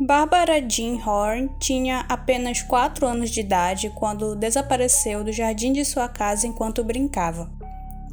Barbara 0.00 0.60
Jean 0.60 0.96
Horn 1.04 1.50
tinha 1.58 2.04
apenas 2.08 2.62
4 2.62 3.04
anos 3.04 3.30
de 3.30 3.40
idade 3.40 3.90
quando 3.90 4.36
desapareceu 4.36 5.24
do 5.24 5.32
jardim 5.32 5.72
de 5.72 5.84
sua 5.84 6.08
casa 6.08 6.46
enquanto 6.46 6.84
brincava. 6.84 7.50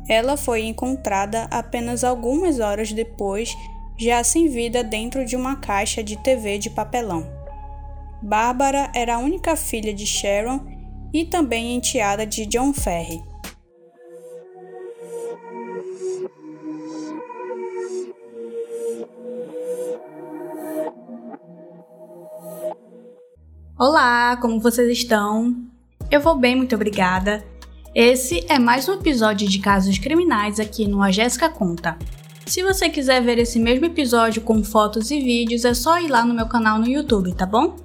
Ela 0.09 0.35
foi 0.35 0.65
encontrada 0.65 1.47
apenas 1.51 2.03
algumas 2.03 2.59
horas 2.59 2.91
depois, 2.91 3.55
já 3.99 4.23
sem 4.23 4.47
vida 4.47 4.83
dentro 4.83 5.23
de 5.23 5.35
uma 5.35 5.57
caixa 5.57 6.03
de 6.03 6.17
TV 6.17 6.57
de 6.57 6.71
papelão. 6.71 7.23
Bárbara 8.19 8.89
era 8.95 9.15
a 9.15 9.19
única 9.19 9.55
filha 9.55 9.93
de 9.93 10.07
Sharon 10.07 10.65
e 11.13 11.23
também 11.23 11.75
enteada 11.75 12.25
de 12.25 12.47
John 12.47 12.73
Ferry. 12.73 13.21
Olá, 23.77 24.37
como 24.37 24.57
vocês 24.57 24.89
estão? 24.89 25.53
Eu 26.09 26.21
vou 26.21 26.33
bem, 26.33 26.55
muito 26.55 26.73
obrigada. 26.73 27.43
Esse 27.93 28.45
é 28.47 28.57
mais 28.57 28.87
um 28.87 28.93
episódio 28.93 29.49
de 29.49 29.59
casos 29.59 29.97
criminais 29.97 30.61
aqui 30.61 30.87
no 30.87 31.01
A 31.01 31.11
Jéssica 31.11 31.49
Conta. 31.49 31.97
Se 32.45 32.63
você 32.63 32.87
quiser 32.87 33.21
ver 33.21 33.37
esse 33.37 33.59
mesmo 33.59 33.85
episódio 33.85 34.41
com 34.41 34.63
fotos 34.63 35.11
e 35.11 35.19
vídeos, 35.19 35.65
é 35.65 35.73
só 35.73 35.99
ir 35.99 36.07
lá 36.07 36.23
no 36.23 36.33
meu 36.33 36.45
canal 36.45 36.79
no 36.79 36.87
YouTube, 36.87 37.33
tá 37.33 37.45
bom? 37.45 37.75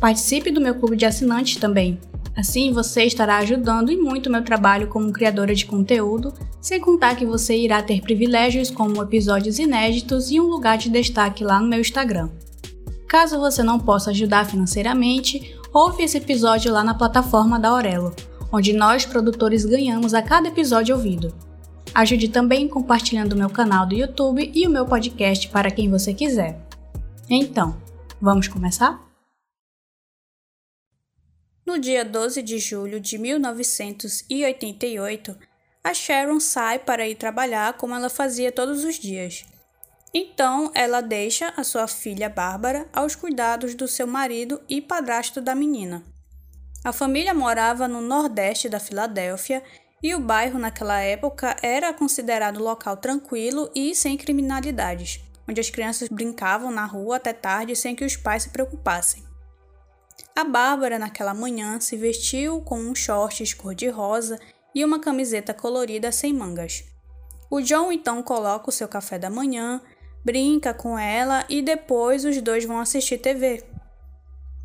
Participe 0.00 0.50
do 0.50 0.60
meu 0.60 0.74
clube 0.74 0.96
de 0.96 1.06
assinantes 1.06 1.54
também. 1.60 2.00
Assim 2.36 2.72
você 2.72 3.04
estará 3.04 3.36
ajudando 3.36 3.92
e 3.92 3.96
muito 3.96 4.28
meu 4.28 4.42
trabalho 4.42 4.88
como 4.88 5.12
criadora 5.12 5.54
de 5.54 5.64
conteúdo, 5.64 6.34
sem 6.60 6.80
contar 6.80 7.14
que 7.14 7.24
você 7.24 7.56
irá 7.56 7.80
ter 7.84 8.00
privilégios 8.00 8.68
como 8.68 9.00
episódios 9.00 9.60
inéditos 9.60 10.28
e 10.28 10.40
um 10.40 10.46
lugar 10.46 10.76
de 10.76 10.90
destaque 10.90 11.44
lá 11.44 11.60
no 11.60 11.68
meu 11.68 11.80
Instagram. 11.80 12.30
Caso 13.08 13.38
você 13.38 13.62
não 13.62 13.78
possa 13.78 14.10
ajudar 14.10 14.46
financeiramente, 14.46 15.56
ouve 15.72 16.02
esse 16.02 16.18
episódio 16.18 16.72
lá 16.72 16.82
na 16.82 16.94
plataforma 16.94 17.56
da 17.58 17.68
Aurelo, 17.68 18.12
onde 18.52 18.72
nós 18.72 19.06
produtores 19.06 19.64
ganhamos 19.64 20.12
a 20.12 20.22
cada 20.22 20.48
episódio 20.48 20.96
ouvido. 20.96 21.32
Ajude 21.94 22.28
também 22.28 22.66
compartilhando 22.68 23.36
meu 23.36 23.48
canal 23.48 23.86
do 23.86 23.94
YouTube 23.94 24.50
e 24.54 24.66
o 24.66 24.70
meu 24.70 24.84
podcast 24.84 25.48
para 25.48 25.70
quem 25.70 25.88
você 25.88 26.12
quiser. 26.12 26.60
Então, 27.30 27.80
vamos 28.20 28.48
começar? 28.48 29.00
No 31.64 31.78
dia 31.78 32.04
12 32.04 32.42
de 32.42 32.58
julho 32.58 33.00
de 33.00 33.16
1988, 33.18 35.34
a 35.82 35.94
Sharon 35.94 36.38
sai 36.38 36.78
para 36.78 37.08
ir 37.08 37.14
trabalhar 37.14 37.72
como 37.74 37.94
ela 37.94 38.10
fazia 38.10 38.52
todos 38.52 38.84
os 38.84 38.98
dias. 38.98 39.46
Então, 40.18 40.70
ela 40.74 41.02
deixa 41.02 41.52
a 41.58 41.62
sua 41.62 41.86
filha 41.86 42.30
Bárbara 42.30 42.88
aos 42.90 43.14
cuidados 43.14 43.74
do 43.74 43.86
seu 43.86 44.06
marido 44.06 44.62
e 44.66 44.80
padrasto 44.80 45.42
da 45.42 45.54
menina. 45.54 46.02
A 46.82 46.90
família 46.90 47.34
morava 47.34 47.86
no 47.86 48.00
nordeste 48.00 48.66
da 48.66 48.80
Filadélfia 48.80 49.62
e 50.02 50.14
o 50.14 50.18
bairro 50.18 50.58
naquela 50.58 51.02
época 51.02 51.54
era 51.60 51.92
considerado 51.92 52.62
local 52.62 52.96
tranquilo 52.96 53.70
e 53.74 53.94
sem 53.94 54.16
criminalidades, 54.16 55.20
onde 55.46 55.60
as 55.60 55.68
crianças 55.68 56.08
brincavam 56.08 56.70
na 56.70 56.86
rua 56.86 57.16
até 57.16 57.34
tarde 57.34 57.76
sem 57.76 57.94
que 57.94 58.02
os 58.06 58.16
pais 58.16 58.44
se 58.44 58.48
preocupassem. 58.48 59.22
A 60.34 60.44
Bárbara, 60.44 60.98
naquela 60.98 61.34
manhã, 61.34 61.78
se 61.78 61.94
vestiu 61.94 62.62
com 62.62 62.78
um 62.78 62.94
shorts 62.94 63.52
cor-de-rosa 63.52 64.40
e 64.74 64.82
uma 64.82 64.98
camiseta 64.98 65.52
colorida 65.52 66.10
sem 66.10 66.32
mangas. 66.32 66.84
O 67.50 67.60
John 67.60 67.92
então 67.92 68.22
coloca 68.22 68.70
o 68.70 68.72
seu 68.72 68.88
café 68.88 69.18
da 69.18 69.30
manhã, 69.30 69.80
brinca 70.26 70.74
com 70.74 70.98
ela 70.98 71.44
e 71.48 71.62
depois 71.62 72.24
os 72.24 72.42
dois 72.42 72.64
vão 72.64 72.80
assistir 72.80 73.16
TV. 73.18 73.62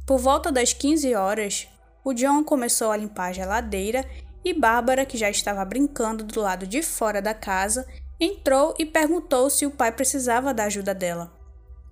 Por 0.07 0.17
volta 0.17 0.51
das 0.51 0.73
15 0.73 1.13
horas, 1.13 1.67
o 2.03 2.13
John 2.13 2.43
começou 2.43 2.89
a 2.89 2.97
limpar 2.97 3.27
a 3.27 3.31
geladeira 3.31 4.03
e 4.43 4.55
Bárbara, 4.55 5.05
que 5.05 5.19
já 5.19 5.29
estava 5.29 5.63
brincando 5.63 6.23
do 6.23 6.41
lado 6.41 6.65
de 6.65 6.81
fora 6.81 7.21
da 7.21 7.35
casa, 7.35 7.85
entrou 8.19 8.73
e 8.79 8.87
perguntou 8.87 9.51
se 9.51 9.67
o 9.67 9.69
pai 9.69 9.91
precisava 9.91 10.51
da 10.51 10.63
ajuda 10.63 10.95
dela. 10.95 11.31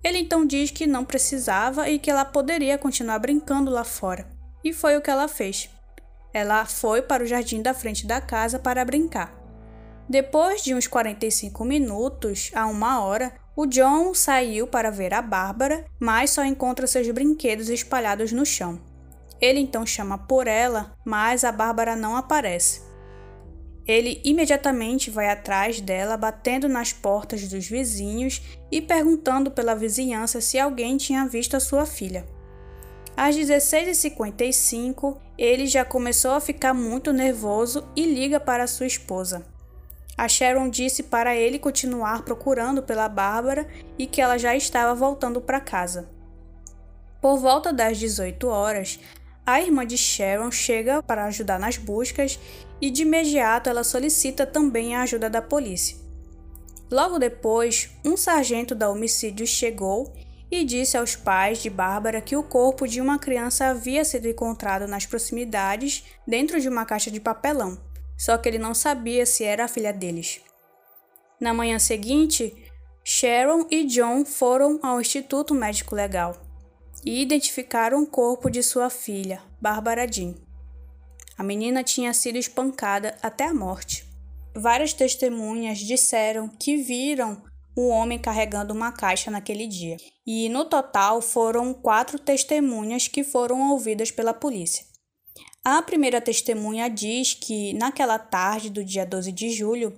Ele 0.02 0.18
então 0.18 0.44
diz 0.44 0.72
que 0.72 0.84
não 0.84 1.04
precisava 1.04 1.88
e 1.88 2.00
que 2.00 2.10
ela 2.10 2.24
poderia 2.24 2.76
continuar 2.76 3.20
brincando 3.20 3.70
lá 3.70 3.84
fora. 3.84 4.26
E 4.64 4.72
foi 4.72 4.96
o 4.96 5.00
que 5.00 5.10
ela 5.10 5.28
fez. 5.28 5.70
Ela 6.34 6.66
foi 6.66 7.02
para 7.02 7.22
o 7.22 7.26
jardim 7.26 7.62
da 7.62 7.72
frente 7.72 8.04
da 8.04 8.20
casa 8.20 8.58
para 8.58 8.84
brincar. 8.84 9.32
Depois 10.08 10.60
de 10.60 10.74
uns 10.74 10.88
45 10.88 11.64
minutos 11.64 12.50
a 12.52 12.66
uma 12.66 13.00
hora, 13.00 13.32
o 13.60 13.66
John 13.66 14.14
saiu 14.14 14.66
para 14.66 14.90
ver 14.90 15.12
a 15.12 15.20
Bárbara, 15.20 15.84
mas 15.98 16.30
só 16.30 16.42
encontra 16.42 16.86
seus 16.86 17.06
brinquedos 17.10 17.68
espalhados 17.68 18.32
no 18.32 18.46
chão. 18.46 18.80
Ele 19.38 19.60
então 19.60 19.84
chama 19.84 20.16
por 20.16 20.46
ela, 20.46 20.96
mas 21.04 21.44
a 21.44 21.52
Bárbara 21.52 21.94
não 21.94 22.16
aparece. 22.16 22.80
Ele 23.86 24.18
imediatamente 24.24 25.10
vai 25.10 25.28
atrás 25.28 25.78
dela, 25.78 26.16
batendo 26.16 26.70
nas 26.70 26.94
portas 26.94 27.46
dos 27.48 27.68
vizinhos 27.68 28.40
e 28.72 28.80
perguntando 28.80 29.50
pela 29.50 29.74
vizinhança 29.74 30.40
se 30.40 30.58
alguém 30.58 30.96
tinha 30.96 31.26
visto 31.26 31.54
a 31.54 31.60
sua 31.60 31.84
filha. 31.84 32.24
Às 33.14 33.36
16h55, 33.36 35.18
ele 35.36 35.66
já 35.66 35.84
começou 35.84 36.30
a 36.30 36.40
ficar 36.40 36.72
muito 36.72 37.12
nervoso 37.12 37.86
e 37.94 38.06
liga 38.06 38.40
para 38.40 38.66
sua 38.66 38.86
esposa. 38.86 39.44
A 40.20 40.28
Sharon 40.28 40.68
disse 40.68 41.04
para 41.04 41.34
ele 41.34 41.58
continuar 41.58 42.24
procurando 42.24 42.82
pela 42.82 43.08
Bárbara 43.08 43.66
e 43.98 44.06
que 44.06 44.20
ela 44.20 44.36
já 44.36 44.54
estava 44.54 44.94
voltando 44.94 45.40
para 45.40 45.58
casa. 45.62 46.10
Por 47.22 47.38
volta 47.38 47.72
das 47.72 47.96
18 47.96 48.46
horas, 48.46 49.00
a 49.46 49.62
irmã 49.62 49.86
de 49.86 49.96
Sharon 49.96 50.50
chega 50.50 51.02
para 51.02 51.24
ajudar 51.24 51.58
nas 51.58 51.78
buscas 51.78 52.38
e 52.82 52.90
de 52.90 53.00
imediato 53.00 53.70
ela 53.70 53.82
solicita 53.82 54.44
também 54.44 54.94
a 54.94 55.04
ajuda 55.04 55.30
da 55.30 55.40
polícia. 55.40 55.96
Logo 56.90 57.18
depois, 57.18 57.88
um 58.04 58.14
sargento 58.14 58.74
da 58.74 58.90
homicídio 58.90 59.46
chegou 59.46 60.12
e 60.50 60.66
disse 60.66 60.98
aos 60.98 61.16
pais 61.16 61.62
de 61.62 61.70
Bárbara 61.70 62.20
que 62.20 62.36
o 62.36 62.42
corpo 62.42 62.86
de 62.86 63.00
uma 63.00 63.18
criança 63.18 63.68
havia 63.68 64.04
sido 64.04 64.28
encontrado 64.28 64.86
nas 64.86 65.06
proximidades 65.06 66.04
dentro 66.26 66.60
de 66.60 66.68
uma 66.68 66.84
caixa 66.84 67.10
de 67.10 67.20
papelão 67.20 67.88
só 68.20 68.36
que 68.36 68.46
ele 68.46 68.58
não 68.58 68.74
sabia 68.74 69.24
se 69.24 69.44
era 69.44 69.64
a 69.64 69.68
filha 69.68 69.94
deles. 69.94 70.42
Na 71.40 71.54
manhã 71.54 71.78
seguinte, 71.78 72.54
Sharon 73.02 73.66
e 73.70 73.82
John 73.84 74.26
foram 74.26 74.78
ao 74.82 75.00
Instituto 75.00 75.54
Médico 75.54 75.94
Legal 75.94 76.36
e 77.02 77.22
identificaram 77.22 78.02
o 78.02 78.06
corpo 78.06 78.50
de 78.50 78.62
sua 78.62 78.90
filha, 78.90 79.42
Bárbara 79.58 80.06
Jean. 80.06 80.34
A 81.38 81.42
menina 81.42 81.82
tinha 81.82 82.12
sido 82.12 82.36
espancada 82.36 83.16
até 83.22 83.46
a 83.46 83.54
morte. 83.54 84.04
Várias 84.54 84.92
testemunhas 84.92 85.78
disseram 85.78 86.46
que 86.46 86.76
viram 86.76 87.42
o 87.74 87.88
homem 87.88 88.18
carregando 88.18 88.74
uma 88.74 88.92
caixa 88.92 89.30
naquele 89.30 89.66
dia, 89.66 89.96
e 90.26 90.50
no 90.50 90.66
total 90.66 91.22
foram 91.22 91.72
quatro 91.72 92.18
testemunhas 92.18 93.08
que 93.08 93.24
foram 93.24 93.70
ouvidas 93.70 94.10
pela 94.10 94.34
polícia. 94.34 94.89
A 95.62 95.82
primeira 95.82 96.22
testemunha 96.22 96.88
diz 96.88 97.34
que, 97.34 97.74
naquela 97.74 98.18
tarde 98.18 98.70
do 98.70 98.82
dia 98.82 99.04
12 99.04 99.30
de 99.30 99.50
julho, 99.50 99.94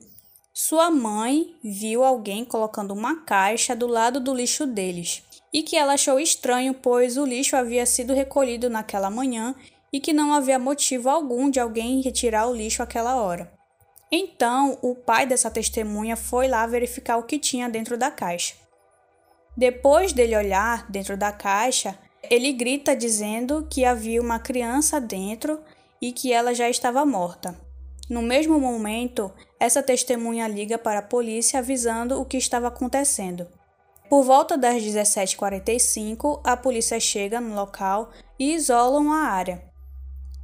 sua 0.52 0.90
mãe 0.90 1.54
viu 1.62 2.02
alguém 2.02 2.44
colocando 2.44 2.92
uma 2.92 3.22
caixa 3.24 3.74
do 3.76 3.86
lado 3.86 4.18
do 4.18 4.34
lixo 4.34 4.66
deles 4.66 5.22
e 5.52 5.62
que 5.62 5.76
ela 5.76 5.94
achou 5.94 6.18
estranho, 6.18 6.74
pois 6.74 7.16
o 7.16 7.24
lixo 7.24 7.54
havia 7.54 7.86
sido 7.86 8.12
recolhido 8.12 8.68
naquela 8.68 9.08
manhã 9.08 9.54
e 9.92 10.00
que 10.00 10.12
não 10.12 10.34
havia 10.34 10.58
motivo 10.58 11.08
algum 11.08 11.48
de 11.48 11.60
alguém 11.60 12.02
retirar 12.02 12.48
o 12.48 12.54
lixo 12.54 12.82
àquela 12.82 13.14
hora. 13.22 13.52
Então, 14.10 14.76
o 14.82 14.96
pai 14.96 15.26
dessa 15.26 15.48
testemunha 15.48 16.16
foi 16.16 16.48
lá 16.48 16.66
verificar 16.66 17.18
o 17.18 17.22
que 17.22 17.38
tinha 17.38 17.68
dentro 17.68 17.96
da 17.96 18.10
caixa. 18.10 18.54
Depois 19.56 20.12
dele 20.12 20.36
olhar 20.36 20.90
dentro 20.90 21.16
da 21.16 21.30
caixa, 21.30 21.96
ele 22.30 22.52
grita 22.52 22.96
dizendo 22.96 23.66
que 23.68 23.84
havia 23.84 24.20
uma 24.20 24.38
criança 24.38 25.00
dentro 25.00 25.60
e 26.00 26.12
que 26.12 26.32
ela 26.32 26.54
já 26.54 26.68
estava 26.68 27.04
morta. 27.04 27.58
No 28.08 28.22
mesmo 28.22 28.58
momento, 28.58 29.32
essa 29.58 29.82
testemunha 29.82 30.48
liga 30.48 30.76
para 30.76 30.98
a 30.98 31.02
polícia 31.02 31.58
avisando 31.58 32.20
o 32.20 32.24
que 32.24 32.36
estava 32.36 32.68
acontecendo. 32.68 33.46
Por 34.08 34.24
volta 34.24 34.58
das 34.58 34.82
17h45, 34.82 36.40
a 36.44 36.56
polícia 36.56 37.00
chega 37.00 37.40
no 37.40 37.54
local 37.54 38.10
e 38.38 38.52
isolam 38.52 39.10
a 39.12 39.28
área. 39.28 39.62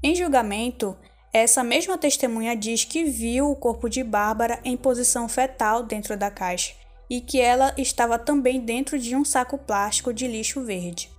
Em 0.03 0.15
julgamento, 0.15 0.97
essa 1.33 1.63
mesma 1.63 1.99
testemunha 1.99 2.57
diz 2.57 2.85
que 2.85 3.05
viu 3.05 3.51
o 3.51 3.57
corpo 3.57 3.89
de 3.89 4.03
Bárbara 4.03 4.59
em 4.65 4.77
posição 4.77 5.29
fetal 5.29 5.83
dentro 5.83 6.17
da 6.17 6.31
caixa 6.31 6.75
e 7.11 7.21
que 7.21 7.41
ela 7.41 7.75
estava 7.77 8.19
também 8.19 8.61
dentro 8.61 8.99
de 8.99 9.15
um 9.15 9.25
saco 9.25 9.59
plástico 9.59 10.13
de 10.13 10.27
lixo 10.27 10.63
verde. 10.63 11.11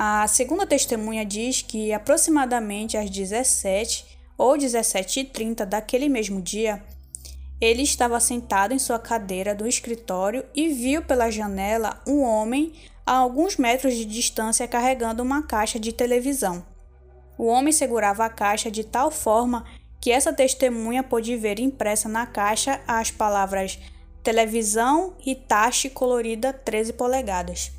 A 0.00 0.28
segunda 0.28 0.64
testemunha 0.64 1.24
diz 1.24 1.60
que 1.60 1.92
aproximadamente 1.92 2.96
às 2.96 3.10
17 3.10 4.06
ou 4.38 4.56
17h30 4.56 5.64
daquele 5.64 6.08
mesmo 6.08 6.40
dia, 6.40 6.80
Ele 7.60 7.82
estava 7.82 8.20
sentado 8.20 8.72
em 8.72 8.78
sua 8.78 9.00
cadeira 9.00 9.56
do 9.56 9.66
escritório 9.66 10.44
e 10.54 10.68
viu 10.68 11.02
pela 11.02 11.32
janela 11.32 12.00
um 12.06 12.20
homem 12.20 12.74
a 13.04 13.14
alguns 13.14 13.56
metros 13.56 13.96
de 13.96 14.04
distância 14.04 14.68
carregando 14.68 15.20
uma 15.20 15.42
caixa 15.42 15.80
de 15.80 15.92
televisão. 15.92 16.64
O 17.36 17.46
homem 17.46 17.72
segurava 17.72 18.24
a 18.24 18.30
caixa 18.30 18.70
de 18.70 18.84
tal 18.84 19.10
forma 19.10 19.64
que 20.00 20.12
essa 20.12 20.32
testemunha 20.32 21.02
pôde 21.02 21.36
ver 21.36 21.58
impressa 21.58 22.08
na 22.08 22.24
caixa 22.24 22.80
as 22.86 23.10
palavras 23.10 23.80
televisão 24.22 25.16
e 25.26 25.34
taxa 25.34 25.90
colorida 25.90 26.52
13 26.52 26.92
polegadas. 26.92 27.77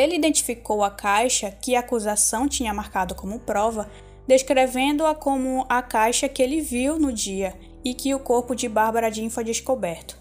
Ele 0.00 0.16
identificou 0.16 0.82
a 0.82 0.90
caixa 0.90 1.50
que 1.50 1.76
a 1.76 1.80
acusação 1.80 2.48
tinha 2.48 2.72
marcado 2.72 3.14
como 3.14 3.38
prova, 3.38 3.90
descrevendo-a 4.26 5.14
como 5.14 5.66
a 5.68 5.82
caixa 5.82 6.26
que 6.26 6.42
ele 6.42 6.62
viu 6.62 6.98
no 6.98 7.12
dia 7.12 7.54
e 7.84 7.92
que 7.92 8.14
o 8.14 8.18
corpo 8.18 8.54
de 8.54 8.66
Bárbara 8.66 9.12
Jean 9.12 9.28
foi 9.28 9.44
descoberto. 9.44 10.16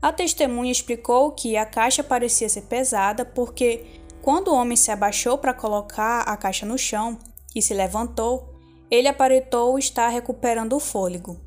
A 0.00 0.10
testemunha 0.12 0.72
explicou 0.72 1.30
que 1.32 1.58
a 1.58 1.66
caixa 1.66 2.02
parecia 2.02 2.48
ser 2.48 2.62
pesada 2.62 3.22
porque, 3.22 3.84
quando 4.22 4.48
o 4.48 4.54
homem 4.54 4.78
se 4.78 4.90
abaixou 4.90 5.36
para 5.36 5.52
colocar 5.52 6.22
a 6.22 6.34
caixa 6.34 6.64
no 6.64 6.78
chão 6.78 7.18
e 7.54 7.60
se 7.60 7.74
levantou, 7.74 8.48
ele 8.90 9.08
aparentou 9.08 9.78
estar 9.78 10.08
recuperando 10.08 10.74
o 10.74 10.80
fôlego. 10.80 11.38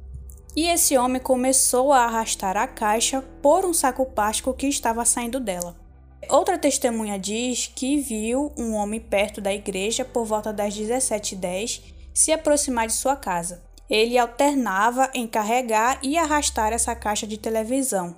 E 0.55 0.67
esse 0.67 0.95
homem 0.95 1.19
começou 1.19 1.91
a 1.91 2.05
arrastar 2.05 2.55
a 2.57 2.67
caixa 2.67 3.23
por 3.41 3.65
um 3.65 3.73
saco 3.73 4.05
plástico 4.05 4.53
que 4.53 4.67
estava 4.67 5.03
saindo 5.03 5.39
dela. 5.39 5.88
Outra 6.27 6.57
testemunha 6.57 7.17
diz 7.17 7.71
que 7.73 7.97
viu 7.97 8.51
um 8.57 8.73
homem 8.73 8.99
perto 8.99 9.39
da 9.39 9.53
igreja 9.53 10.03
por 10.03 10.25
volta 10.25 10.51
das 10.51 10.75
17h10 10.75 11.81
se 12.13 12.31
aproximar 12.31 12.87
de 12.87 12.93
sua 12.93 13.15
casa. 13.15 13.63
Ele 13.89 14.17
alternava 14.17 15.09
em 15.13 15.25
carregar 15.25 15.99
e 16.03 16.17
arrastar 16.17 16.73
essa 16.73 16.93
caixa 16.93 17.25
de 17.25 17.37
televisão. 17.37 18.15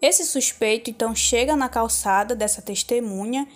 Esse 0.00 0.24
suspeito 0.24 0.90
então 0.90 1.14
chega 1.14 1.56
na 1.56 1.68
calçada 1.68 2.34
dessa 2.34 2.62
testemunha 2.62 3.46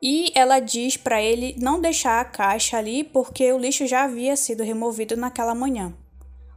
e 0.00 0.32
ela 0.34 0.58
diz 0.58 0.96
para 0.96 1.22
ele 1.22 1.54
não 1.58 1.80
deixar 1.80 2.20
a 2.20 2.24
caixa 2.24 2.78
ali 2.78 3.04
porque 3.04 3.52
o 3.52 3.58
lixo 3.58 3.86
já 3.86 4.04
havia 4.04 4.36
sido 4.36 4.62
removido 4.64 5.16
naquela 5.16 5.54
manhã. 5.54 5.94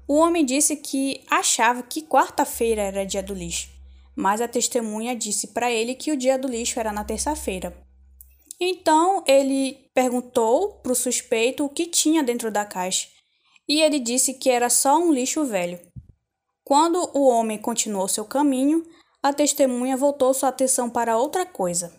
O 0.08 0.16
homem 0.16 0.46
disse 0.46 0.76
que 0.76 1.24
achava 1.30 1.84
que 1.84 2.02
quarta-feira 2.02 2.82
era 2.82 3.06
dia 3.06 3.22
do 3.22 3.34
lixo, 3.34 3.70
mas 4.16 4.42
a 4.42 4.48
testemunha 4.48 5.16
disse 5.16 5.48
para 5.48 5.72
ele 5.72 5.96
que 5.96 6.12
o 6.12 6.18
dia 6.18 6.38
do 6.38 6.48
lixo 6.48 6.80
era 6.80 6.92
na 6.92 7.04
terça-feira. 7.04 7.76
Então 8.60 9.24
ele 9.28 9.90
perguntou 9.94 10.80
para 10.82 10.92
o 10.92 10.96
suspeito 10.96 11.66
o 11.66 11.70
que 11.70 11.86
tinha 11.86 12.24
dentro 12.24 12.50
da 12.50 12.66
caixa 12.66 13.08
e 13.68 13.82
ele 13.82 14.00
disse 14.00 14.36
que 14.36 14.50
era 14.50 14.70
só 14.70 14.98
um 14.98 15.12
lixo 15.12 15.44
velho. 15.44 15.80
Quando 16.64 17.10
o 17.14 17.28
homem 17.28 17.58
continuou 17.58 18.08
seu 18.08 18.26
caminho, 18.26 18.86
a 19.22 19.34
testemunha 19.34 19.98
voltou 19.98 20.34
sua 20.34 20.50
atenção 20.50 20.90
para 20.90 21.18
outra 21.18 21.46
coisa. 21.46 21.94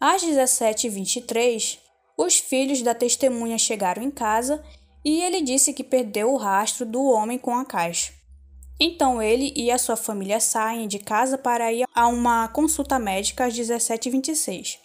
Às 0.00 0.22
17h23, 0.22 1.78
os 2.18 2.38
filhos 2.38 2.82
da 2.82 2.94
testemunha 2.94 3.58
chegaram 3.58 4.02
em 4.02 4.10
casa 4.10 4.62
e 5.04 5.22
ele 5.22 5.40
disse 5.40 5.72
que 5.72 5.84
perdeu 5.84 6.32
o 6.32 6.36
rastro 6.36 6.84
do 6.84 7.04
homem 7.04 7.38
com 7.38 7.54
a 7.54 7.64
caixa. 7.64 8.12
Então 8.78 9.22
ele 9.22 9.52
e 9.56 9.70
a 9.70 9.78
sua 9.78 9.96
família 9.96 10.38
saem 10.38 10.86
de 10.86 10.98
casa 10.98 11.38
para 11.38 11.72
ir 11.72 11.86
a 11.94 12.06
uma 12.06 12.46
consulta 12.48 12.98
médica 12.98 13.46
às 13.46 13.54
17h26. 13.54 14.78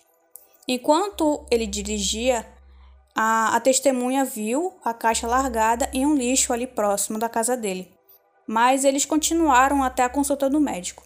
Enquanto 0.68 1.46
ele 1.52 1.68
dirigia, 1.68 2.48
a, 3.14 3.56
a, 3.56 3.60
testemunha 3.60 4.24
viu 4.24 4.74
a 4.86 4.94
caixa 4.94 5.28
largada 5.28 5.90
em 5.94 6.06
um 6.06 6.16
lixo 6.16 6.54
ali 6.54 6.66
próximo 6.66 7.20
da 7.20 7.28
casa 7.28 7.58
dele, 7.58 7.94
mas 8.48 8.86
eles 8.86 9.06
continuaram 9.06 9.84
até 9.84 10.04
a 10.04 10.10
consulta 10.10 10.50
do 10.50 10.62
médico. 10.62 11.04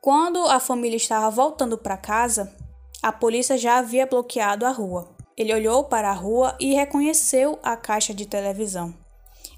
Quando 0.00 0.38
a 0.46 0.60
família 0.60 0.96
estava 0.96 1.28
voltando 1.30 1.76
para 1.76 1.96
casa, 1.96 2.56
a 3.02 3.10
polícia 3.10 3.58
já 3.58 3.78
havia 3.78 4.06
bloqueado 4.06 4.64
a 4.64 4.70
rua. 4.70 5.08
Ele 5.36 5.52
olhou 5.52 5.84
para 5.84 6.10
a 6.10 6.14
rua 6.14 6.56
e 6.60 6.74
reconheceu 6.74 7.58
a 7.62 7.76
caixa 7.76 8.14
de 8.14 8.26
televisão. 8.26 8.94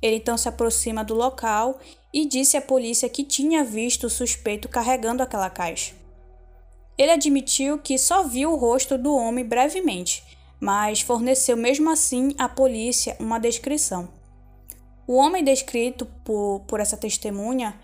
Ele 0.01 0.17
então 0.17 0.37
se 0.37 0.49
aproxima 0.49 1.05
do 1.05 1.15
local 1.15 1.79
e 2.13 2.27
disse 2.27 2.57
à 2.57 2.61
polícia 2.61 3.09
que 3.09 3.25
tinha 3.25 3.65
visto 3.65 4.05
o 4.05 4.11
suspeito 4.11 4.69
carregando 4.69 5.23
aquela 5.23 5.49
caixa. 5.49 5.95
Ele 6.99 7.11
admitiu 7.11 7.79
que 7.79 7.97
só 7.97 8.23
viu 8.25 8.53
o 8.53 8.57
rosto 8.57 8.99
do 8.99 9.15
homem 9.15 9.45
brevemente, 9.45 10.23
mas 10.61 11.01
forneceu 11.01 11.57
mesmo 11.57 11.91
assim 11.91 12.35
à 12.39 12.49
polícia 12.49 13.17
uma 13.19 13.41
descrição. 13.41 14.09
O 15.07 15.15
homem 15.15 15.43
descrito 15.43 16.07
por, 16.25 16.61
por 16.67 16.81
essa 16.81 16.97
testemunha 16.97 17.75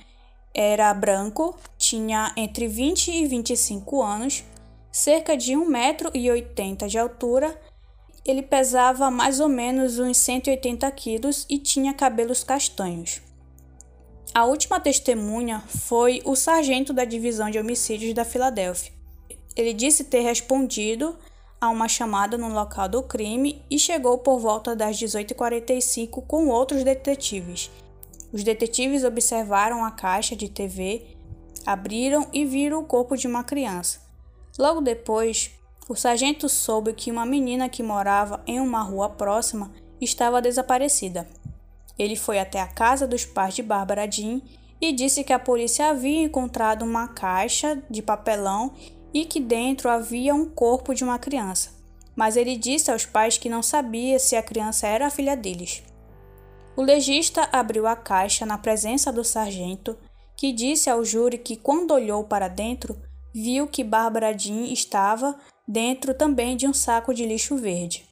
era 0.55 0.93
branco, 0.93 1.59
tinha 1.77 2.33
entre 2.37 2.69
20 2.69 3.11
e 3.11 3.27
25 3.27 4.03
anos, 4.03 4.45
cerca 4.93 5.37
de 5.37 5.53
1,80m 5.53 6.87
de 6.87 6.99
altura. 6.99 7.61
Ele 8.25 8.43
pesava 8.43 9.11
mais 9.11 9.41
ou 9.41 9.49
menos 9.49 9.99
uns 9.99 10.19
180 10.19 10.91
quilos 10.93 11.47
e 11.49 11.59
tinha 11.59 11.95
cabelos 11.95 12.45
castanhos. 12.45 13.23
A 14.35 14.45
última 14.45 14.79
testemunha 14.79 15.61
foi 15.67 16.23
o 16.25 16.37
sargento 16.37 16.93
da 16.93 17.05
divisão 17.05 17.51
de 17.51 17.59
homicídios 17.59 18.15
da 18.15 18.25
Filadélfia. 18.25 18.93
Ele 19.57 19.73
disse 19.73 20.05
ter 20.05 20.21
respondido 20.21 21.17
a 21.61 21.69
uma 21.69 21.89
chamada 21.89 22.39
no 22.39 22.49
local 22.49 22.89
do 22.89 23.03
crime 23.03 23.63
e 23.69 23.79
chegou 23.79 24.19
por 24.19 24.39
volta 24.39 24.77
das 24.77 24.97
18h45 24.97 26.25
com 26.27 26.49
outros 26.49 26.85
detetives. 26.85 27.71
Os 28.33 28.45
detetives 28.45 29.03
observaram 29.03 29.85
a 29.85 29.91
caixa 29.91 30.37
de 30.37 30.49
TV, 30.49 31.17
abriram 31.67 32.29
e 32.33 32.45
viram 32.45 32.81
o 32.81 32.85
corpo 32.85 33.17
de 33.17 33.27
uma 33.27 33.43
criança. 33.43 34.01
Logo 34.59 34.81
depois, 34.81 35.51
o 35.89 35.97
sargento 35.97 36.49
soube 36.49 36.93
que 36.93 37.11
uma 37.11 37.25
menina 37.25 37.69
que 37.69 37.83
morava 37.83 38.43
em 38.47 38.61
uma 38.61 38.83
rua 38.83 39.09
próxima 39.09 39.73
estava 40.01 40.43
desaparecida. 40.43 41.27
Ele 41.99 42.17
foi 42.17 42.39
até 42.39 42.61
a 42.61 42.67
casa 42.67 43.07
dos 43.07 43.25
pais 43.25 43.55
de 43.55 43.63
Bárbara 43.63 44.11
Jean 44.11 44.41
e 44.81 44.93
disse 44.93 45.25
que 45.25 45.33
a 45.33 45.39
polícia 45.39 45.89
havia 45.89 46.23
encontrado 46.23 46.85
uma 46.85 47.09
caixa 47.09 47.83
de 47.91 48.01
papelão 48.01 48.73
e 49.13 49.25
que 49.25 49.41
dentro 49.41 49.89
havia 49.89 50.35
um 50.35 50.49
corpo 50.49 50.95
de 50.95 51.03
uma 51.03 51.19
criança. 51.19 51.71
Mas 52.15 52.37
ele 52.37 52.57
disse 52.57 52.91
aos 52.91 53.05
pais 53.05 53.39
que 53.39 53.49
não 53.49 53.63
sabia 53.63 54.19
se 54.19 54.37
a 54.37 54.43
criança 54.43 54.87
era 54.87 55.07
a 55.07 55.11
filha 55.11 55.37
deles. 55.37 55.83
O 56.77 56.83
legista 56.83 57.49
abriu 57.51 57.87
a 57.87 57.97
caixa 57.97 58.47
na 58.47 58.57
presença 58.57 59.13
do 59.13 59.25
sargento, 59.25 59.99
que 60.37 60.53
disse 60.53 60.89
ao 60.89 61.05
júri 61.05 61.37
que, 61.37 61.57
quando 61.57 61.93
olhou 61.93 62.23
para 62.23 62.47
dentro, 62.47 62.97
viu 63.35 63.67
que 63.67 63.83
Bárbara 63.83 64.37
Jean 64.37 64.65
estava 64.73 65.37
dentro 65.67 66.15
também 66.15 66.57
de 66.57 66.67
um 66.69 66.73
saco 66.73 67.13
de 67.13 67.27
lixo 67.27 67.57
verde. 67.57 68.08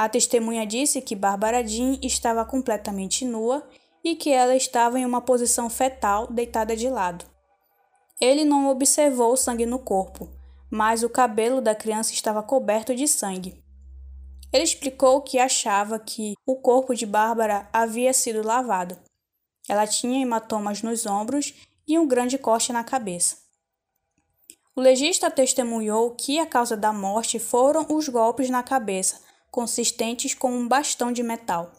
A 0.00 0.08
testemunha 0.08 0.64
disse 0.64 1.02
que 1.02 1.14
Bárbara 1.14 1.62
Jean 1.62 1.98
estava 2.02 2.42
completamente 2.42 3.22
nua 3.22 3.68
e 4.02 4.16
que 4.16 4.30
ela 4.30 4.56
estava 4.56 4.98
em 4.98 5.04
uma 5.04 5.20
posição 5.20 5.68
fetal, 5.68 6.26
deitada 6.26 6.74
de 6.74 6.88
lado. 6.88 7.26
Ele 8.18 8.42
não 8.42 8.70
observou 8.70 9.36
sangue 9.36 9.66
no 9.66 9.78
corpo, 9.78 10.26
mas 10.70 11.02
o 11.02 11.10
cabelo 11.10 11.60
da 11.60 11.74
criança 11.74 12.14
estava 12.14 12.42
coberto 12.42 12.94
de 12.94 13.06
sangue. 13.06 13.62
Ele 14.50 14.64
explicou 14.64 15.20
que 15.20 15.38
achava 15.38 15.98
que 15.98 16.32
o 16.46 16.56
corpo 16.56 16.94
de 16.94 17.04
Bárbara 17.04 17.68
havia 17.70 18.14
sido 18.14 18.42
lavado. 18.42 18.96
Ela 19.68 19.86
tinha 19.86 20.22
hematomas 20.22 20.80
nos 20.80 21.04
ombros 21.04 21.52
e 21.86 21.98
um 21.98 22.08
grande 22.08 22.38
corte 22.38 22.72
na 22.72 22.82
cabeça. 22.82 23.36
O 24.74 24.80
legista 24.80 25.30
testemunhou 25.30 26.12
que 26.12 26.38
a 26.38 26.46
causa 26.46 26.74
da 26.74 26.90
morte 26.90 27.38
foram 27.38 27.84
os 27.90 28.08
golpes 28.08 28.48
na 28.48 28.62
cabeça, 28.62 29.28
consistentes 29.50 30.34
com 30.34 30.52
um 30.52 30.66
bastão 30.66 31.12
de 31.12 31.22
metal. 31.22 31.72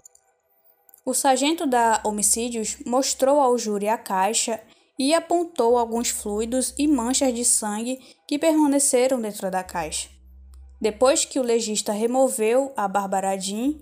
O 1.06 1.14
sargento 1.14 1.66
da 1.66 2.02
homicídios 2.04 2.78
mostrou 2.86 3.40
ao 3.40 3.58
júri 3.58 3.88
a 3.88 3.98
caixa 3.98 4.62
e 5.00 5.14
apontou 5.14 5.78
alguns 5.78 6.10
fluidos 6.10 6.76
e 6.78 6.88
manchas 6.88 7.34
de 7.34 7.44
sangue 7.44 8.00
que 8.28 8.38
permaneceram 8.38 9.20
dentro 9.20 9.50
da 9.50 9.64
caixa. 9.64 10.10
Depois 10.80 11.26
que 11.26 11.40
o 11.40 11.44
legista 11.44 11.92
removeu 11.92 12.72
a 12.78 12.88
Bárbara 12.88 13.38
Jean, 13.38 13.74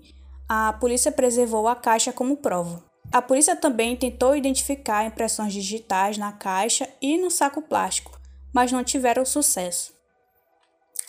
a 0.48 0.72
polícia 0.72 1.12
preservou 1.12 1.68
a 1.68 1.76
caixa 1.76 2.12
como 2.12 2.36
prova. 2.36 2.82
A 3.12 3.20
polícia 3.20 3.56
também 3.56 3.96
tentou 3.96 4.36
identificar 4.36 5.04
impressões 5.04 5.52
digitais 5.52 6.16
na 6.16 6.32
caixa 6.32 6.88
e 7.02 7.18
no 7.18 7.30
saco 7.30 7.60
plástico, 7.60 8.18
mas 8.52 8.72
não 8.72 8.84
tiveram 8.84 9.24
sucesso. 9.24 9.92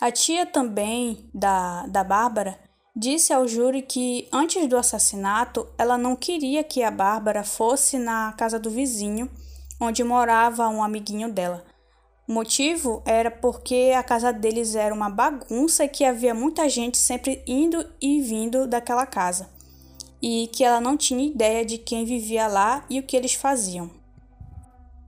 A 0.00 0.10
tia 0.10 0.44
também 0.44 1.30
da, 1.32 1.86
da 1.86 2.02
Bárbara 2.02 2.58
disse 2.94 3.32
ao 3.32 3.48
júri 3.48 3.82
que 3.82 4.28
antes 4.30 4.68
do 4.68 4.76
assassinato 4.76 5.66
ela 5.78 5.96
não 5.96 6.14
queria 6.14 6.62
que 6.62 6.82
a 6.82 6.90
Bárbara 6.90 7.42
fosse 7.42 7.98
na 7.98 8.32
casa 8.34 8.58
do 8.58 8.70
vizinho, 8.70 9.30
onde 9.80 10.04
morava 10.04 10.68
um 10.68 10.82
amiguinho 10.82 11.32
dela. 11.32 11.64
O 12.28 12.32
motivo 12.32 13.02
era 13.04 13.30
porque 13.30 13.92
a 13.96 14.02
casa 14.02 14.32
deles 14.32 14.74
era 14.74 14.94
uma 14.94 15.10
bagunça 15.10 15.84
e 15.84 15.88
que 15.88 16.04
havia 16.04 16.34
muita 16.34 16.68
gente 16.68 16.96
sempre 16.96 17.42
indo 17.46 17.84
e 18.00 18.20
vindo 18.20 18.66
daquela 18.66 19.06
casa, 19.06 19.50
e 20.20 20.48
que 20.52 20.62
ela 20.62 20.80
não 20.80 20.96
tinha 20.96 21.26
ideia 21.26 21.64
de 21.64 21.78
quem 21.78 22.04
vivia 22.04 22.46
lá 22.46 22.84
e 22.88 23.00
o 23.00 23.02
que 23.02 23.16
eles 23.16 23.34
faziam. 23.34 23.90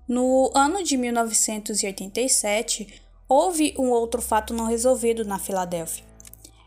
No 0.08 0.50
ano 0.54 0.82
de 0.82 0.96
1987, 0.96 3.00
houve 3.28 3.74
um 3.78 3.90
outro 3.90 4.20
fato 4.20 4.52
não 4.52 4.66
resolvido 4.66 5.24
na 5.24 5.38
Filadélfia. 5.38 6.13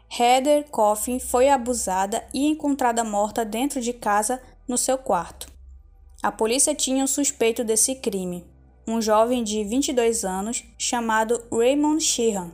Heather 0.10 0.66
Coffin 0.70 1.20
foi 1.20 1.50
abusada 1.50 2.26
e 2.34 2.48
encontrada 2.48 3.04
morta 3.04 3.44
dentro 3.44 3.82
de 3.82 3.94
casa 3.94 4.42
no 4.68 4.78
seu 4.78 4.98
quarto. 4.98 5.48
A 6.24 6.32
polícia 6.32 6.74
tinha 6.74 7.04
um 7.04 7.08
suspeito 7.08 7.64
desse 7.64 7.96
crime, 7.96 8.46
um 8.88 9.02
jovem 9.02 9.44
de 9.44 9.64
22 9.64 10.24
anos 10.24 10.64
chamado 10.78 11.44
Raymond 11.52 12.02
Sheehan. 12.02 12.52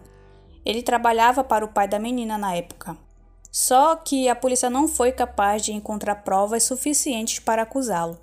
Ele 0.65 0.81
trabalhava 0.81 1.43
para 1.43 1.63
o 1.63 1.69
pai 1.69 1.87
da 1.87 1.99
menina 1.99 2.37
na 2.37 2.55
época. 2.55 2.97
Só 3.51 3.95
que 3.95 4.27
a 4.27 4.35
polícia 4.35 4.69
não 4.69 4.87
foi 4.87 5.11
capaz 5.11 5.63
de 5.63 5.73
encontrar 5.73 6.15
provas 6.23 6.63
suficientes 6.63 7.37
para 7.37 7.61
acusá-lo. 7.61 8.19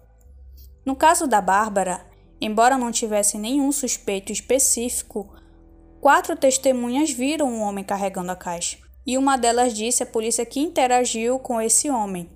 No 0.84 0.96
caso 0.96 1.28
da 1.28 1.40
Bárbara, 1.40 2.04
embora 2.40 2.76
não 2.76 2.90
tivesse 2.90 3.38
nenhum 3.38 3.70
suspeito 3.70 4.32
específico, 4.32 5.32
quatro 6.00 6.34
testemunhas 6.36 7.10
viram 7.12 7.48
um 7.48 7.60
homem 7.60 7.84
carregando 7.84 8.32
a 8.32 8.36
caixa, 8.36 8.78
e 9.06 9.16
uma 9.16 9.36
delas 9.36 9.74
disse 9.74 10.02
à 10.02 10.06
polícia 10.06 10.44
que 10.44 10.60
interagiu 10.60 11.38
com 11.38 11.60
esse 11.60 11.90
homem. 11.90 12.28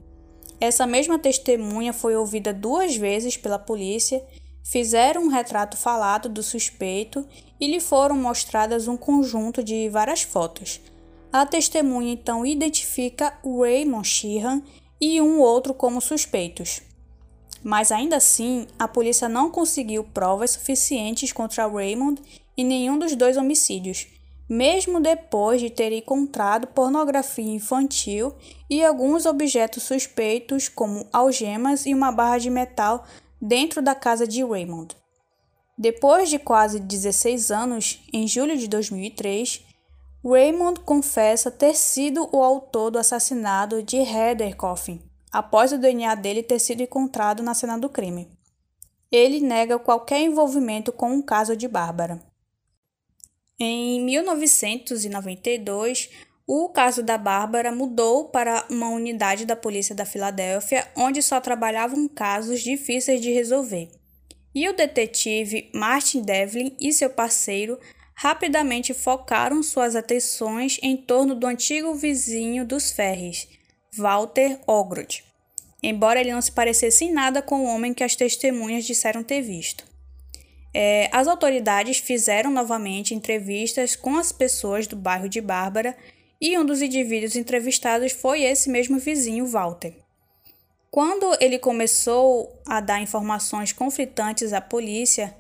Essa 0.61 0.87
mesma 0.87 1.19
testemunha 1.19 1.93
foi 1.93 2.17
ouvida 2.17 2.53
duas 2.53 2.97
vezes 2.97 3.37
pela 3.37 3.59
polícia, 3.59 4.25
fizeram 4.63 5.25
um 5.25 5.29
retrato 5.29 5.77
falado 5.77 6.29
do 6.29 6.43
suspeito 6.43 7.27
e 7.61 7.67
lhe 7.67 7.81
foram 7.81 8.17
mostradas 8.17 8.89
um 8.89 8.97
conjunto 8.97 9.63
de 9.63 9.89
várias 9.89 10.23
fotos 10.23 10.81
a 11.35 11.45
testemunha 11.45 12.13
então 12.13 12.47
identifica 12.47 13.37
Raymond 13.45 14.07
Sheehan 14.07 14.63
e 15.01 15.21
um 15.21 15.41
outro 15.41 15.75
como 15.75 16.01
suspeitos. 16.01 16.81
Mas 17.61 17.91
ainda 17.91 18.19
assim, 18.19 18.69
a 18.79 18.87
polícia 18.87 19.29
não 19.29 19.51
conseguiu 19.51 20.05
provas 20.05 20.53
suficientes 20.53 21.33
contra 21.33 21.67
Raymond 21.67 22.23
em 22.57 22.65
nenhum 22.65 22.97
dos 22.97 23.17
dois 23.17 23.37
homicídios, 23.37 24.07
mesmo 24.49 25.01
depois 25.01 25.61
de 25.61 25.71
ter 25.71 25.93
encontrado 25.93 26.67
pornografia 26.67 27.55
infantil 27.55 28.35
e 28.69 28.85
alguns 28.85 29.27
objetos 29.27 29.83
suspeitos, 29.83 30.69
como 30.69 31.07
algemas 31.13 31.87
e 31.87 31.95
uma 31.95 32.13
barra 32.13 32.39
de 32.39 32.51
metal, 32.51 33.05
dentro 33.41 33.81
da 33.83 33.95
casa 33.95 34.27
de 34.27 34.45
Raymond. 34.45 34.97
Depois 35.77 36.29
de 36.29 36.39
quase 36.39 36.79
16 36.79 37.51
anos, 37.51 38.01
em 38.13 38.29
julho 38.29 38.57
de 38.57 38.69
2003, 38.69 39.65
Raymond 40.25 40.81
confessa 40.81 41.51
ter 41.51 41.75
sido 41.75 42.29
o 42.33 42.43
autor 42.43 42.91
do 42.91 42.99
assassinato 42.99 43.83
de 43.83 43.97
Heather 43.97 44.57
Coffin, 44.57 45.03
após 45.33 45.73
o 45.73 45.79
DNA 45.79 46.15
dele 46.15 46.43
ter 46.43 46.59
sido 46.59 46.83
encontrado 46.83 47.43
na 47.43 47.55
cena 47.55 47.77
do 47.77 47.89
crime. 47.89 48.31
Ele 49.11 49.41
nega 49.41 49.79
qualquer 49.79 50.21
envolvimento 50.21 50.93
com 50.93 51.19
o 51.19 51.23
caso 51.23 51.57
de 51.57 51.69
Bárbara. 51.69 52.34
Em 53.59 54.05
1992, 54.05 56.11
o 56.47 56.69
caso 56.71 57.05
da 57.05 57.17
Bárbara 57.17 57.71
mudou 57.71 58.29
para 58.29 58.67
uma 58.69 58.89
unidade 58.89 59.47
da 59.47 59.55
polícia 59.55 59.95
da 59.95 60.05
Filadélfia, 60.05 60.89
onde 60.97 61.23
só 61.23 61.41
trabalhavam 61.41 62.09
casos 62.09 62.61
difíceis 62.61 63.21
de 63.21 63.33
resolver. 63.33 63.89
E 64.53 64.69
o 64.69 64.77
detetive 64.77 65.71
Martin 65.73 66.23
Devlin 66.23 66.77
e 66.81 66.93
seu 66.93 67.11
parceiro 67.11 67.79
rapidamente 68.15 68.93
focaram 68.93 69.63
suas 69.63 69.95
atenções 69.95 70.79
em 70.83 70.97
torno 70.97 71.35
do 71.35 71.47
antigo 71.47 71.95
vizinho 71.95 72.67
dos 72.67 72.91
Ferres, 72.91 73.49
Walter 73.97 74.61
Ogrod, 74.67 75.25
embora 75.83 76.21
ele 76.21 76.33
não 76.33 76.43
se 76.43 76.53
parecesse 76.53 77.05
em 77.05 77.13
nada 77.13 77.41
com 77.41 77.65
o 77.65 77.67
homem 77.67 77.95
que 77.95 78.05
as 78.05 78.17
testemunhas 78.17 78.85
disseram 78.85 79.23
ter 79.23 79.43
visto. 79.43 79.94
É, 80.77 81.09
as 81.13 81.29
autoridades 81.29 81.99
fizeram 81.99 82.51
novamente 82.51 83.15
entrevistas 83.15 83.95
com 83.95 84.19
as 84.19 84.33
pessoas 84.33 84.89
do 84.89 84.97
bairro 84.97 85.29
de 85.29 85.41
Bárbara 85.41 85.97
e 86.41 86.59
um 86.59 86.67
dos 86.67 86.83
indivíduos 86.83 87.37
entrevistados 87.37 88.11
foi 88.11 88.43
esse 88.43 88.69
mesmo 88.69 88.99
vizinho, 88.99 89.47
Walter. 89.47 89.95
Quando 90.91 91.37
ele 91.41 91.59
começou 91.59 92.61
a 92.67 92.81
dar 92.81 93.01
informações 93.01 93.73
conflitantes 93.73 94.53
à 94.53 94.61
polícia, 94.61 95.35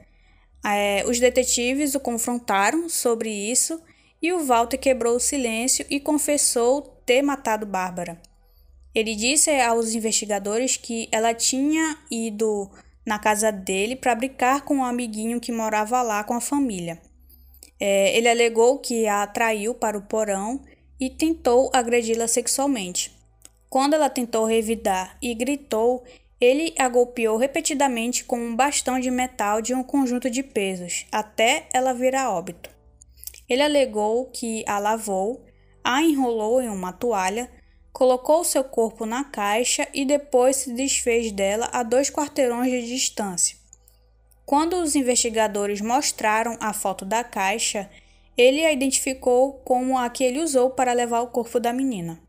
é, 0.64 1.04
os 1.06 1.18
detetives 1.18 1.94
o 1.94 2.00
confrontaram 2.00 2.88
sobre 2.88 3.28
isso 3.28 3.82
e 4.22 4.32
o 4.32 4.44
Walter 4.44 4.78
quebrou 4.78 5.16
o 5.16 5.20
silêncio 5.20 5.84
e 5.90 6.00
confessou 6.00 6.80
ter 7.04 7.22
matado 7.22 7.66
Bárbara. 7.66 8.20
Ele 8.94 9.14
disse 9.14 9.50
aos 9.60 9.94
investigadores 9.94 10.76
que 10.76 11.08
ela 11.10 11.34
tinha 11.34 11.98
ido 12.10 12.70
na 13.04 13.18
casa 13.18 13.52
dele 13.52 13.96
para 13.96 14.14
brincar 14.14 14.62
com 14.62 14.76
um 14.76 14.84
amiguinho 14.84 15.40
que 15.40 15.52
morava 15.52 16.00
lá 16.02 16.24
com 16.24 16.34
a 16.34 16.40
família. 16.40 17.00
É, 17.78 18.16
ele 18.16 18.28
alegou 18.28 18.78
que 18.78 19.06
a 19.06 19.22
atraiu 19.22 19.74
para 19.74 19.98
o 19.98 20.02
porão 20.02 20.60
e 20.98 21.10
tentou 21.10 21.70
agredi-la 21.72 22.28
sexualmente. 22.28 23.12
Quando 23.68 23.94
ela 23.94 24.08
tentou 24.08 24.46
revidar 24.46 25.18
e 25.20 25.34
gritou, 25.34 26.04
ele 26.40 26.74
a 26.78 26.88
golpeou 26.88 27.36
repetidamente 27.36 28.24
com 28.24 28.38
um 28.38 28.54
bastão 28.54 29.00
de 29.00 29.10
metal 29.10 29.60
de 29.60 29.74
um 29.74 29.82
conjunto 29.82 30.30
de 30.30 30.42
pesos, 30.42 31.06
até 31.10 31.68
ela 31.72 31.92
vir 31.92 32.14
a 32.14 32.30
óbito. 32.30 32.70
Ele 33.48 33.62
alegou 33.62 34.26
que 34.26 34.64
a 34.66 34.78
lavou, 34.78 35.44
a 35.82 36.02
enrolou 36.02 36.62
em 36.62 36.68
uma 36.68 36.92
toalha, 36.92 37.50
colocou 37.94 38.42
seu 38.42 38.64
corpo 38.64 39.06
na 39.06 39.22
caixa 39.22 39.86
e 39.94 40.04
depois 40.04 40.56
se 40.56 40.72
desfez 40.72 41.30
dela 41.30 41.70
a 41.72 41.84
dois 41.84 42.10
quarteirões 42.10 42.68
de 42.68 42.88
distância. 42.88 43.56
Quando 44.44 44.74
os 44.74 44.96
investigadores 44.96 45.80
mostraram 45.80 46.58
a 46.60 46.72
foto 46.72 47.04
da 47.04 47.22
caixa, 47.22 47.88
ele 48.36 48.66
a 48.66 48.72
identificou 48.72 49.54
como 49.64 49.96
a 49.96 50.10
que 50.10 50.24
ele 50.24 50.40
usou 50.40 50.70
para 50.70 50.92
levar 50.92 51.20
o 51.20 51.28
corpo 51.28 51.60
da 51.60 51.72
menina. 51.72 52.20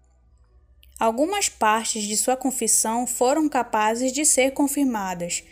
Algumas 0.99 1.49
partes 1.49 2.03
de 2.03 2.15
sua 2.15 2.37
confissão 2.37 3.07
foram 3.07 3.49
capazes 3.49 4.13
de 4.13 4.23
ser 4.23 4.51
confirmadas. 4.51 5.43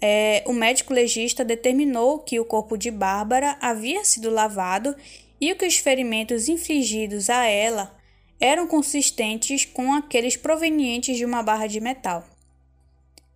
É, 0.00 0.42
o 0.46 0.52
médico 0.54 0.94
legista 0.94 1.44
determinou 1.44 2.20
que 2.20 2.40
o 2.40 2.44
corpo 2.44 2.78
de 2.78 2.90
Bárbara 2.90 3.58
havia 3.60 4.02
sido 4.02 4.30
lavado 4.30 4.96
e 5.38 5.54
que 5.54 5.66
os 5.66 5.76
ferimentos 5.76 6.48
infligidos 6.48 7.28
a 7.28 7.44
ela 7.44 7.97
eram 8.40 8.66
consistentes 8.66 9.64
com 9.64 9.92
aqueles 9.92 10.36
provenientes 10.36 11.16
de 11.16 11.24
uma 11.24 11.42
barra 11.42 11.66
de 11.66 11.80
metal. 11.80 12.24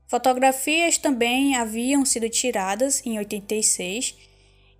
Fotografias 0.06 0.98
também 0.98 1.56
haviam 1.56 2.04
sido 2.04 2.28
tiradas 2.28 3.04
em 3.06 3.18
86 3.18 4.14